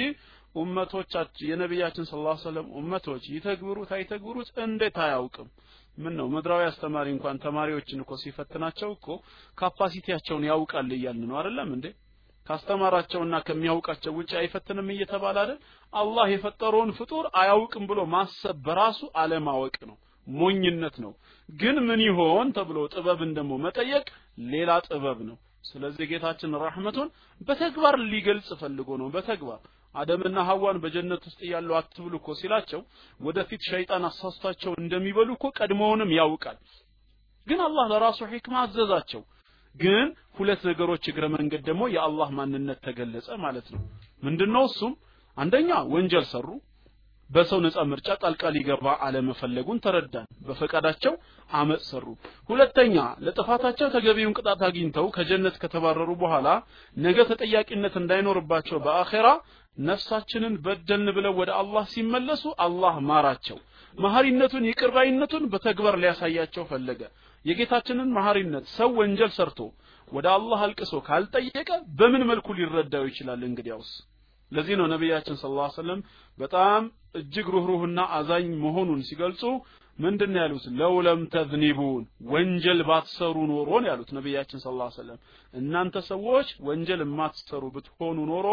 [0.57, 5.49] ኡመቶቻችን የነቢያችን ስለ ላ ሰለም ኡመቶች ይተግብሩት አይተግብሩት እንዴት አያውቅም?
[5.99, 9.07] ምን ነው ምድራዊ አስተማሪ እንኳን ተማሪዎችን እኮ ሲፈትናቸው እኮ
[9.59, 11.87] ካፓሲቲያቸውን ያውቃል እያልን ነው አይደለም እንዴ
[12.47, 15.59] ካስተማራቸውና ከሚያውቃቸው ውጭ አይፈትንም እየተባለ አይደል?
[15.93, 21.13] አላህ የፈጠረውን ፍጡር አያውቅም ብሎ ማሰብ በራሱ አለማወቅ ነው ሞኝነት ነው።
[21.49, 24.05] ግን ምን ይሆን ተብሎ ጥበብን ደግሞ መጠየቅ
[24.49, 27.09] ሌላ ጥበብ ነው። ስለዚህ ጌታችን ረህመቱን
[27.41, 29.61] በተግባር ሊገልጽ ፈልጎ ነው። በተግባር
[29.95, 32.81] አደምና ሐዋን በጀነት ውስጥ እያሉ አትብሉ እኮ ሲላቸው
[33.21, 36.59] ወደፊት ሸይጣን አሳስቷቸው እንደሚበሉ እኮ ቀድሞውንም ያውቃል።
[37.47, 39.23] ግን አላህ ለራሱ ሒክማ አዘዛቸው
[39.75, 40.07] ግን
[40.39, 43.81] ሁለት ነገሮች እግረ መንገድ ደግሞ የአላህ ማንነት ተገለጸ ማለት ነው።
[44.23, 44.93] ምንድነው እሱም?
[45.37, 46.49] አንደኛ ወንጀል ሰሩ
[47.31, 51.15] በሰው ነፃ ምርጫ ጣልቃ ሊገባ አለመፈለጉን ተረዳን በፈቃዳቸው
[51.51, 52.07] አመፅ ሰሩ።
[52.51, 56.49] ሁለተኛ ለጥፋታቸው ተገቢውን ቅጣት አግኝተው ከጀነት ከተባረሩ በኋላ
[56.97, 59.29] ነገ ተጠያቂነት እንዳይኖርባቸው በአኼራ
[59.83, 63.59] ነፍሳችንን በደልን ብለው ወደ አላህ ሲመለሱ አላህ ማራቸው።
[63.95, 67.01] መሐሪነቱን ይቅርባይነቱን በተግባር ሊያሳያቸው ፈለገ
[67.45, 69.61] የጌታችንን መሐሪነት ሰው ወንጀል ሰርቶ
[70.13, 73.41] ወደ አላህ አልቅሶ ካልጠየቀ በምን መልኩ ሊረዳው ይችላል?
[73.49, 73.91] እንግዲያውስ
[74.53, 76.01] ለዚህ ነው ነቢያችን ስለ ላ ሰለም
[76.39, 76.83] በጣም
[77.21, 79.43] እጅግ ሩህሩህና አዛኝ መሆኑን ሲገልጹ
[79.99, 80.65] ምንድን ያሉት?
[80.81, 82.03] ለው ለም ተዝኒቡን
[82.33, 85.19] ወንጀል ባትሰሩ ኖሮን ያሉት ነቢያችን ስለ ላ ሰለም
[85.55, 88.49] እናንተ ሰዎች ወንጀል የማትሰሩ ብትሆኑ ኖሮ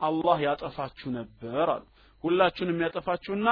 [0.00, 1.84] አላህ ያጠፋችሁ ነበር አሉ
[2.24, 3.48] ሁላችሁንም ያጠፋችሁና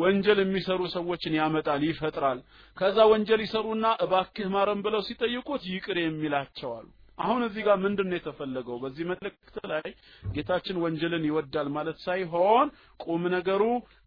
[0.00, 2.38] ወንጀል የሚሰሩ ሰዎችን ያመጣል ይፈጥራል።
[2.76, 6.88] ከዛ ወንጀል ይሰሩና እባክህ ማረም ብለው ሲጠይቁት ይቅር የሚላቸው አሉ።
[7.18, 8.76] አሁን እዚህ ጋር ምንድን ነው የተፈለገው?
[8.82, 9.86] በዚህ መልእክት ላይ
[10.34, 12.68] ጌታችን ወንጀልን ይወዳል ማለት ሳይሆን
[13.04, 13.62] ቁም ነገሩ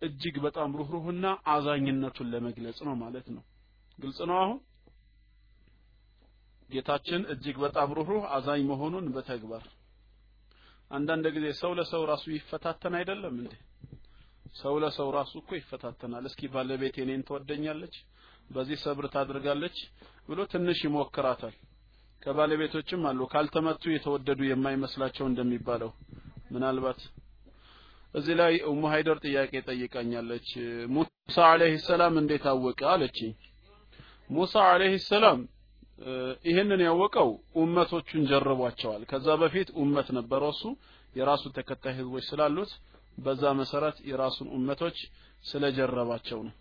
[0.07, 3.43] እጅግ በጣም ሩህሩህና አዛኝነቱን ለመግለጽ ነው ማለት ነው።
[3.97, 4.57] ግልጽ ነው አሁን?
[6.69, 9.65] ጌታችን እጅግ በጣም ሩህሩህ አዛኝ መሆኑን በተግባር
[10.93, 13.53] አንዳንድ ጊዜ ሰው ለሰው ራሱ ይፈታተን አይደለም እንዴ?
[14.55, 17.95] ሰው ለሰው ራሱ እኮ ይፈታተናል። እስኪ ባለቤቴ እኔን ትወደኛለች
[18.49, 19.77] በዚህ ሰብር ታድርጋለች
[20.27, 21.55] ብሎ ትንሽ ይሞክራታል።
[22.21, 25.91] ከባለቤቶችም አሉ ካልተመቱ የተወደዱ የማይመስላቸው እንደሚባለው።
[26.51, 26.99] ምናልባት
[28.13, 30.47] እዚህ ላይ ኡሙ ሀይደር ጥያቄ ጠይቃኛለች።
[30.95, 33.33] ሙሳ አለይሂ ሰላም እንዴት አወቀ አለችኝ።
[34.29, 35.39] ሙሳ አለይሂ ሰላም
[36.45, 40.63] ይህንን ያወቀው ኡመቶቹን ጀርቧቸዋል። ከዛ በፊት ኡመት ነበረው እሱ
[41.13, 42.71] የራሱ ተከታይ ህዝቦች ስላሉት
[43.17, 44.97] በዛ መሰረት የራሱን ኡመቶች
[45.43, 46.53] ስለጀረባቸው ነው።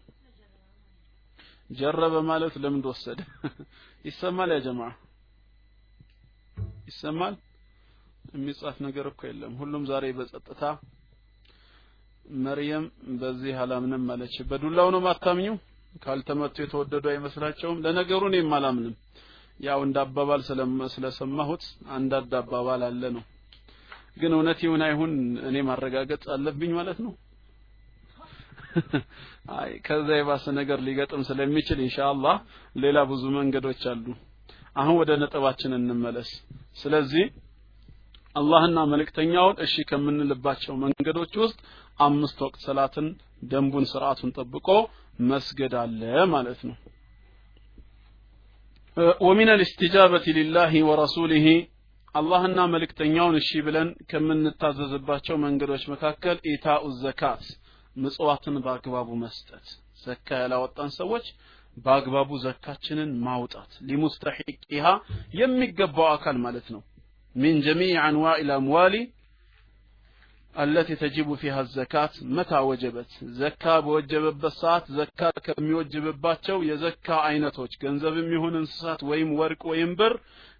[1.70, 3.18] ጀረበ ማለት ልምድ ወሰደ።
[4.04, 4.80] ይሰማል ያ ጀማ
[6.88, 7.34] ይሰማል?
[8.32, 10.62] የሚጻፍ ነገር እኮ የለም። ሁሉም ዛሬ በጸጥታ
[12.42, 12.84] መርየም
[13.20, 15.48] በዚህ አላምንም አለች። በዱላው ነው ማታምኙ
[16.02, 18.94] ካልተመቱ የተወደዱ አይመስላቸውም። ለነገሩ እኔም አላምንም
[19.62, 20.40] ያው እንደ አባባል
[20.94, 21.64] ስለሰማሁት
[21.96, 23.24] አንዳንድ አባባል አለ ነው።
[24.16, 25.12] ግን እውነት ይሁን አይሁን
[25.48, 27.12] እኔ ማረጋገጥ አለብኝ ማለት ነው።
[29.56, 32.36] አይ ከዛ የባሰ ነገር ሊገጥም ስለሚችል ኢንሻአላህ
[32.74, 34.06] ሌላ ብዙ መንገዶች አሉ።
[34.76, 36.30] አሁን ወደ ነጥባችን እንመለስ።
[36.82, 37.24] ስለዚህ
[38.36, 41.58] አላህና መልእክተኛውን እሺ ከምንልባቸው መንገዶች ውስጥ
[41.98, 43.08] አምስት ወቅት ሰላትን
[43.50, 44.68] ደንቡን ስርዓቱን ጠብቆ
[45.30, 46.00] መስገድ አለ
[46.34, 46.76] ማለት ነው
[49.26, 51.46] ወሚን ልስትጃበቲ ሊላሂ ወረሱሊሂ
[52.14, 57.44] አላህና መልእክተኛውን እሺ ብለን ከምንታዘዝባቸው መንገዶች መካከል ኢታኡ ዘካት
[57.96, 59.66] ምጽዋትን በአግባቡ መስጠት።
[60.02, 61.26] ዘካ ያላወጣን ሰዎች
[61.76, 64.86] በአግባቡ ዘካችንን ማውጣት። ሊሙስተሒቂሃ
[65.40, 66.82] የሚገባው አካል ማለት ነው።
[67.34, 68.94] ሚን ጀሚዕ አንዋኢ ልአምዋሊ
[70.55, 73.11] التي تجب فيها الزكاة متى وجبت
[73.41, 80.13] زكاة በወጀበበት ሰዓት ዘካ ከሚወጅብባቸው የዘካ አይነቶች ገንዘብም ይሁን እንስሳት ወይም ወርቅ ወይም ብር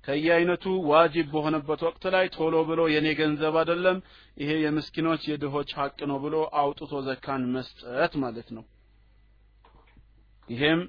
[0.06, 3.98] ከየአይነቱ ዋጅብ በሆነበት ወቅት ላይ ቶሎ ብሎ የኔ ገንዘብ አይደለም
[4.38, 8.64] ይሄ የምስኪኖች የድሆች ሀቅ ነው ብሎ አውጥቶ ዘካን መስጠት ማለት ነው
[10.48, 10.82] ይሄም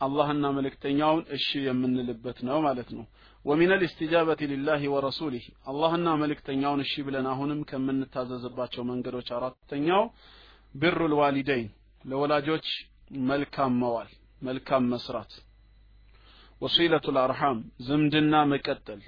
[0.00, 3.04] አላህና መልእክተኛውን እሺ የምንልበት ነው ማለት ነው
[3.45, 5.41] ومن الاستجابة لله ورسوله.
[5.67, 10.11] الله أنه ملك تنياون الشبلنا هنم كم من تازز باتشو من قدو شارات تنياو
[10.75, 11.69] بر الوالدين.
[12.05, 12.69] لولاجوش
[13.11, 14.07] ملكا موال
[14.41, 15.33] ملكا مسرات.
[16.61, 19.01] وصيلة الأرحام زمدنا مكتل.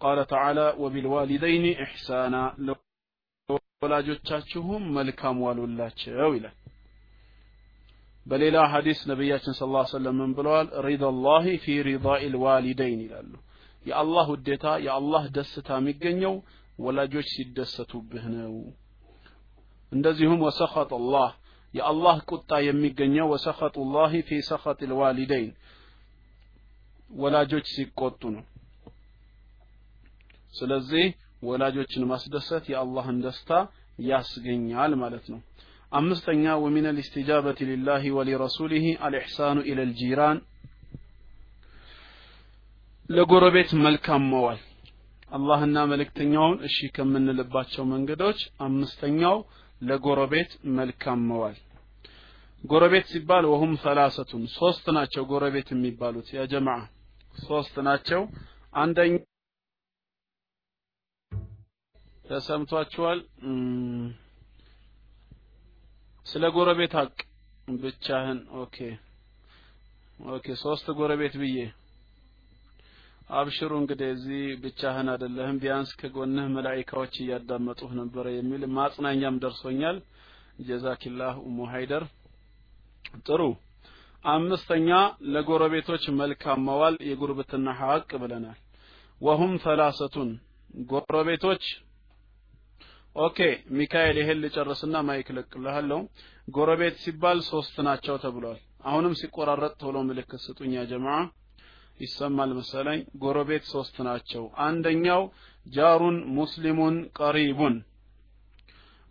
[0.00, 2.42] قال تعالى وبالوالدين إحسانا.
[3.82, 6.50] لولاجوشاتشهم ملكام والولاجو إلى
[8.26, 10.66] በሌላ ሐዲስ ነቢያችን ስለ ላ ሰለም ብለዋል?
[10.86, 13.32] ሪዳ ላሂ ፊ ሪዳኢ ልዋሊደይን ይላሉ።
[13.86, 16.34] የአላህ ውዴታ የአላህ ደስታ የሚገኘው
[16.78, 18.54] ወላጆች ሲደሰቱብህ ነው።
[19.92, 21.30] እንደዚሁም ወሰኸጥ ላህ
[21.74, 25.52] የአላህ ቁጣ የሚገኘው ወሰኸጡ ላሂ ፊ ሰኸጥ ልዋሊደይን
[27.16, 28.44] ወላጆች ሲቆጡ ነው።
[30.54, 31.04] ስለዚህ
[31.42, 33.50] ወላጆችን ማስደሰት የአላህን ደስታ
[34.08, 35.40] ያስገኛል ማለት ነው
[35.92, 40.38] አምስተኛ ወሚን ልስትጃበት ሊላህ ወሊረሱሊህ አልኢሕሳኑ ኢለ ልጂራን
[43.10, 44.60] ለጎረቤት መልካም መዋል።
[45.30, 49.36] አላህና መልእክተኛውን እሺ ከምንልባቸው መንገዶች አምስተኛው
[49.80, 51.56] ለጎረቤት መልካም መዋል።
[52.64, 56.80] ጎረቤት ሲባል ወሁም ሰላሰቱን ሶስት ናቸው ጎረቤት የሚባሉት። ያ ጀማዓ
[57.42, 58.20] ሶስት ናቸው።
[58.74, 59.14] አንደኛ
[62.26, 63.18] ተሰምቷችኋል
[66.26, 67.14] ስለ ጎረቤት ሀቅ
[67.76, 68.76] ብቻህን okay።
[70.30, 71.56] okay ሶስት ጎረቤት ብዬ
[73.30, 79.98] አብሽሩ እንግዲህ እዚህ ብቻህን አይደለህም ቢያንስ ከጎንህ መላኢካዎች እያዳመጡህ ነበረ የሚል ማጽናኛም ደርሶኛል።
[80.66, 82.04] جزاك الله ኡሙ ሃይደር
[83.26, 83.42] ጥሩ።
[84.24, 84.90] አምስተኛ
[85.32, 88.58] ለጎረቤቶች መልካም መዋል የጉርብትና ሀቅ ብለናል።
[89.20, 90.30] وهم ثلاثة።
[90.90, 91.64] ጎረቤቶች
[93.16, 93.38] okay
[93.76, 95.98] ሚካኤል ይሄን ልጨርስና mic እለቅልሃለሁ
[96.48, 101.18] ጎረቤት ሲባል ሶስት ናቸው ተብሏል። አሁንም ሲቆራረጥ ቶሎ ምልክት ስጡኝ يا جماعة።
[102.00, 105.22] ይሰማል መሰለኝ። ጎረቤት ሶስት ናቸው። አንደኛው
[105.66, 107.76] جار مسلم قريب።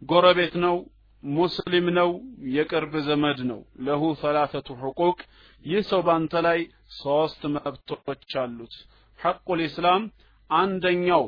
[0.02, 0.76] ጎረቤት ነው
[1.24, 2.10] ሙስሊም ነው
[2.56, 5.18] የቅርብ ዘመድ ነው። له ثلاثة حقوق
[5.66, 6.60] ይህ ሰው ባንተ ላይ
[7.02, 8.74] ሶስት መብቶች አሉት።
[9.20, 10.04] ሐቁል ኢስላም
[10.50, 11.26] አንደኛው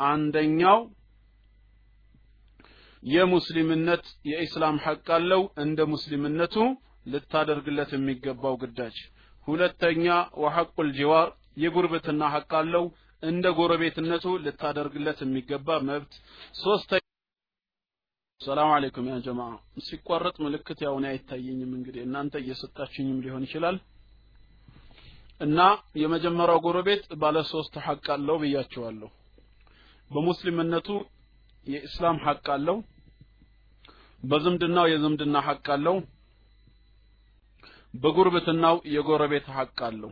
[0.00, 0.80] አንደኛው
[3.02, 6.56] የሙስሊምነት የኢስላም ሐቅ አለው። እንደ ሙስሊምነቱ
[7.06, 8.96] ልታደርግለት የሚገባው ግዳጅ።
[9.46, 10.06] ሁለተኛ
[10.42, 11.28] ወሐቁል ጂዋር
[11.62, 12.84] የጉርብትና ሐቅ አለው።
[13.22, 16.12] እንደ ጎረቤትነቱ ልታደርግለት የሚገባ መብት።
[16.60, 17.00] ሶስተኛ
[18.40, 19.50] ሰላም አለይኩም ያ ጀማዓ።
[19.86, 23.76] ሲቋረጥ ምልክት ያው እኔ አይታየኝም። እንግዲህ እናንተ እየሰጣችሁኝም ሊሆን ይችላል።
[25.40, 25.60] እና
[26.02, 29.10] የመጀመሪያው ጎረቤት ባለ ሶስት ሐቅ አለው ብያቸዋለሁ።
[30.10, 30.88] በሙስሊምነቱ
[31.66, 32.76] የኢስላም ሐቅ አለው
[34.22, 35.96] በዝምድናው የዝምድና ሐቅ አለው
[37.94, 40.10] በጉርብትናው የጎረቤት ሐቅ አለው።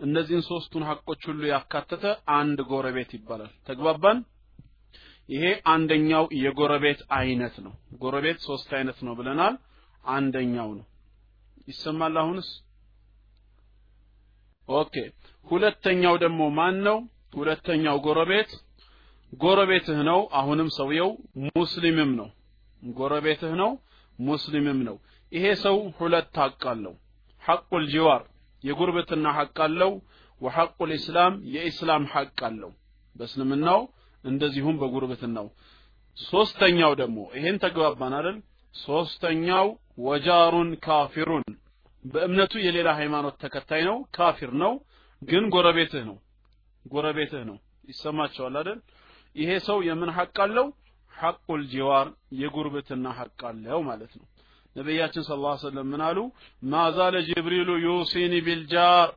[0.00, 2.04] እነዚህን ሶስቱን ሐቆች ሁሉ ያካተተ
[2.36, 4.18] አንድ ጎረቤት ይባላል። ተግባባን?
[5.28, 7.72] ይሄ አንደኛው የጎረቤት አይነት ነው።
[8.02, 9.56] ጎረቤት ሶስት አይነት ነው ብለናል።
[10.10, 10.86] አንደኛው ነው።
[11.68, 12.48] ይሰማል አሁንስ?
[14.68, 14.94] okay።
[15.46, 16.98] ሁለተኛው ደግሞ ማን ነው?
[17.34, 18.50] ሁለተኛው ጎረቤት
[19.32, 21.10] ጎረቤትህ ነው። አሁንም ሰውየው
[21.50, 22.28] ሙስሊምም ነው።
[22.82, 23.70] ጎረቤትህ ነው
[24.18, 24.96] ሙስሊምም ነው።
[25.32, 26.94] ይሄ ሰው ሁለት ሐቅ አለው።
[27.42, 28.22] حق الجوار
[28.64, 29.92] የጉርብትና ሐቅ አለው።
[30.40, 32.70] ወሐቁል ኢስላም የኢስላም ሐቅ አለው።
[33.16, 33.80] በእስልምናው
[34.24, 35.46] እንደዚሁም በጉርብትናው።
[36.16, 38.36] ሶስተኛው ደግሞ ይሄን ተግባባን አይደል?
[38.74, 39.66] ሶስተኛው
[40.06, 41.44] ወጃሩን ካፊሩን።
[42.04, 44.72] በእምነቱ የሌላ ሃይማኖት ተከታይ ነው ካፊር ነው
[45.22, 46.16] ግን ጎረቤትህ ነው።
[46.84, 47.56] ጎረቤትህ ነው።
[47.88, 48.78] ይሰማቸዋል አይደል
[49.36, 50.66] ይሄ ሰው የምን ሐቅ አለው?
[51.14, 52.06] ሐቁል ጂዋር
[52.40, 54.26] የጉርብትና ሐቅ አለው ማለት ነው።
[54.76, 56.18] ነቢያችን ስለ ላ ሰለም ምን አሉ?
[56.72, 59.08] ማዛለ ጅብሪሉ ዩሲኒ ቢልጃር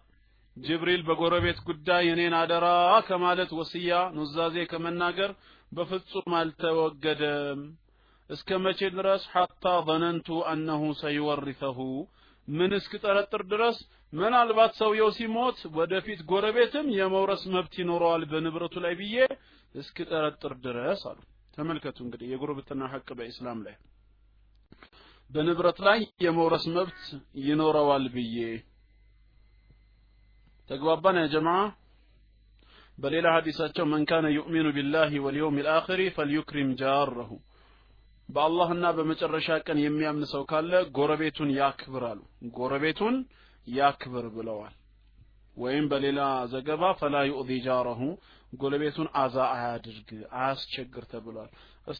[0.58, 2.66] ጅብሪል በጎረቤት ጉዳይ እኔን አደራ
[3.08, 5.32] ከማለት ወስያ ኑዛዜ ከመናገር
[5.72, 7.60] በፍጹም አልተወገደም።
[8.30, 9.22] እስከ መቼ ድረስ?
[9.34, 11.78] ሐታ ظነንቱ አነሁ ሰይወሪተሁ
[12.48, 13.78] ምን እስክጠረጥር ድረስ?
[14.14, 19.16] ምናልባት ሰውየው ሲሞት ወደፊት ጎረቤትም የመውረስ መብት ይኖረዋል በንብረቱ ላይ ብዬ
[19.76, 21.20] እስክጠረጥር ድረስ አሉ።
[21.56, 23.76] ተመልከቱ እንግዲህ የጉርብትና ሐቅ በኢስላም ላይ
[25.32, 27.02] በንብረት ላይ የመውረስ መብት
[27.44, 28.38] ይኖረዋል ብዬ
[30.70, 31.54] ተግባባን ያ
[32.98, 37.30] በሌላ ሐዲሳቸው መን ካነ ዩእሚኑ ቢላሂ ወልየውም ልአኽሪ ፈልዩክሪም ጃረሁ።
[38.30, 42.20] በአላህና በመጨረሻ ቀን የሚያምን ሰው ካለ ጎረቤቱን ያክብር አሉ።
[42.58, 43.16] ጎረቤቱን
[43.68, 44.76] ያክብር ብለዋል።
[45.58, 46.20] ወይም በሌላ
[46.54, 48.02] ዘገባ ፈላ ዩእዚ ጃረሁ
[48.54, 50.10] ጎረቤቱን አዛ አያድርግ
[50.40, 51.50] አያስቸግር ተብሏል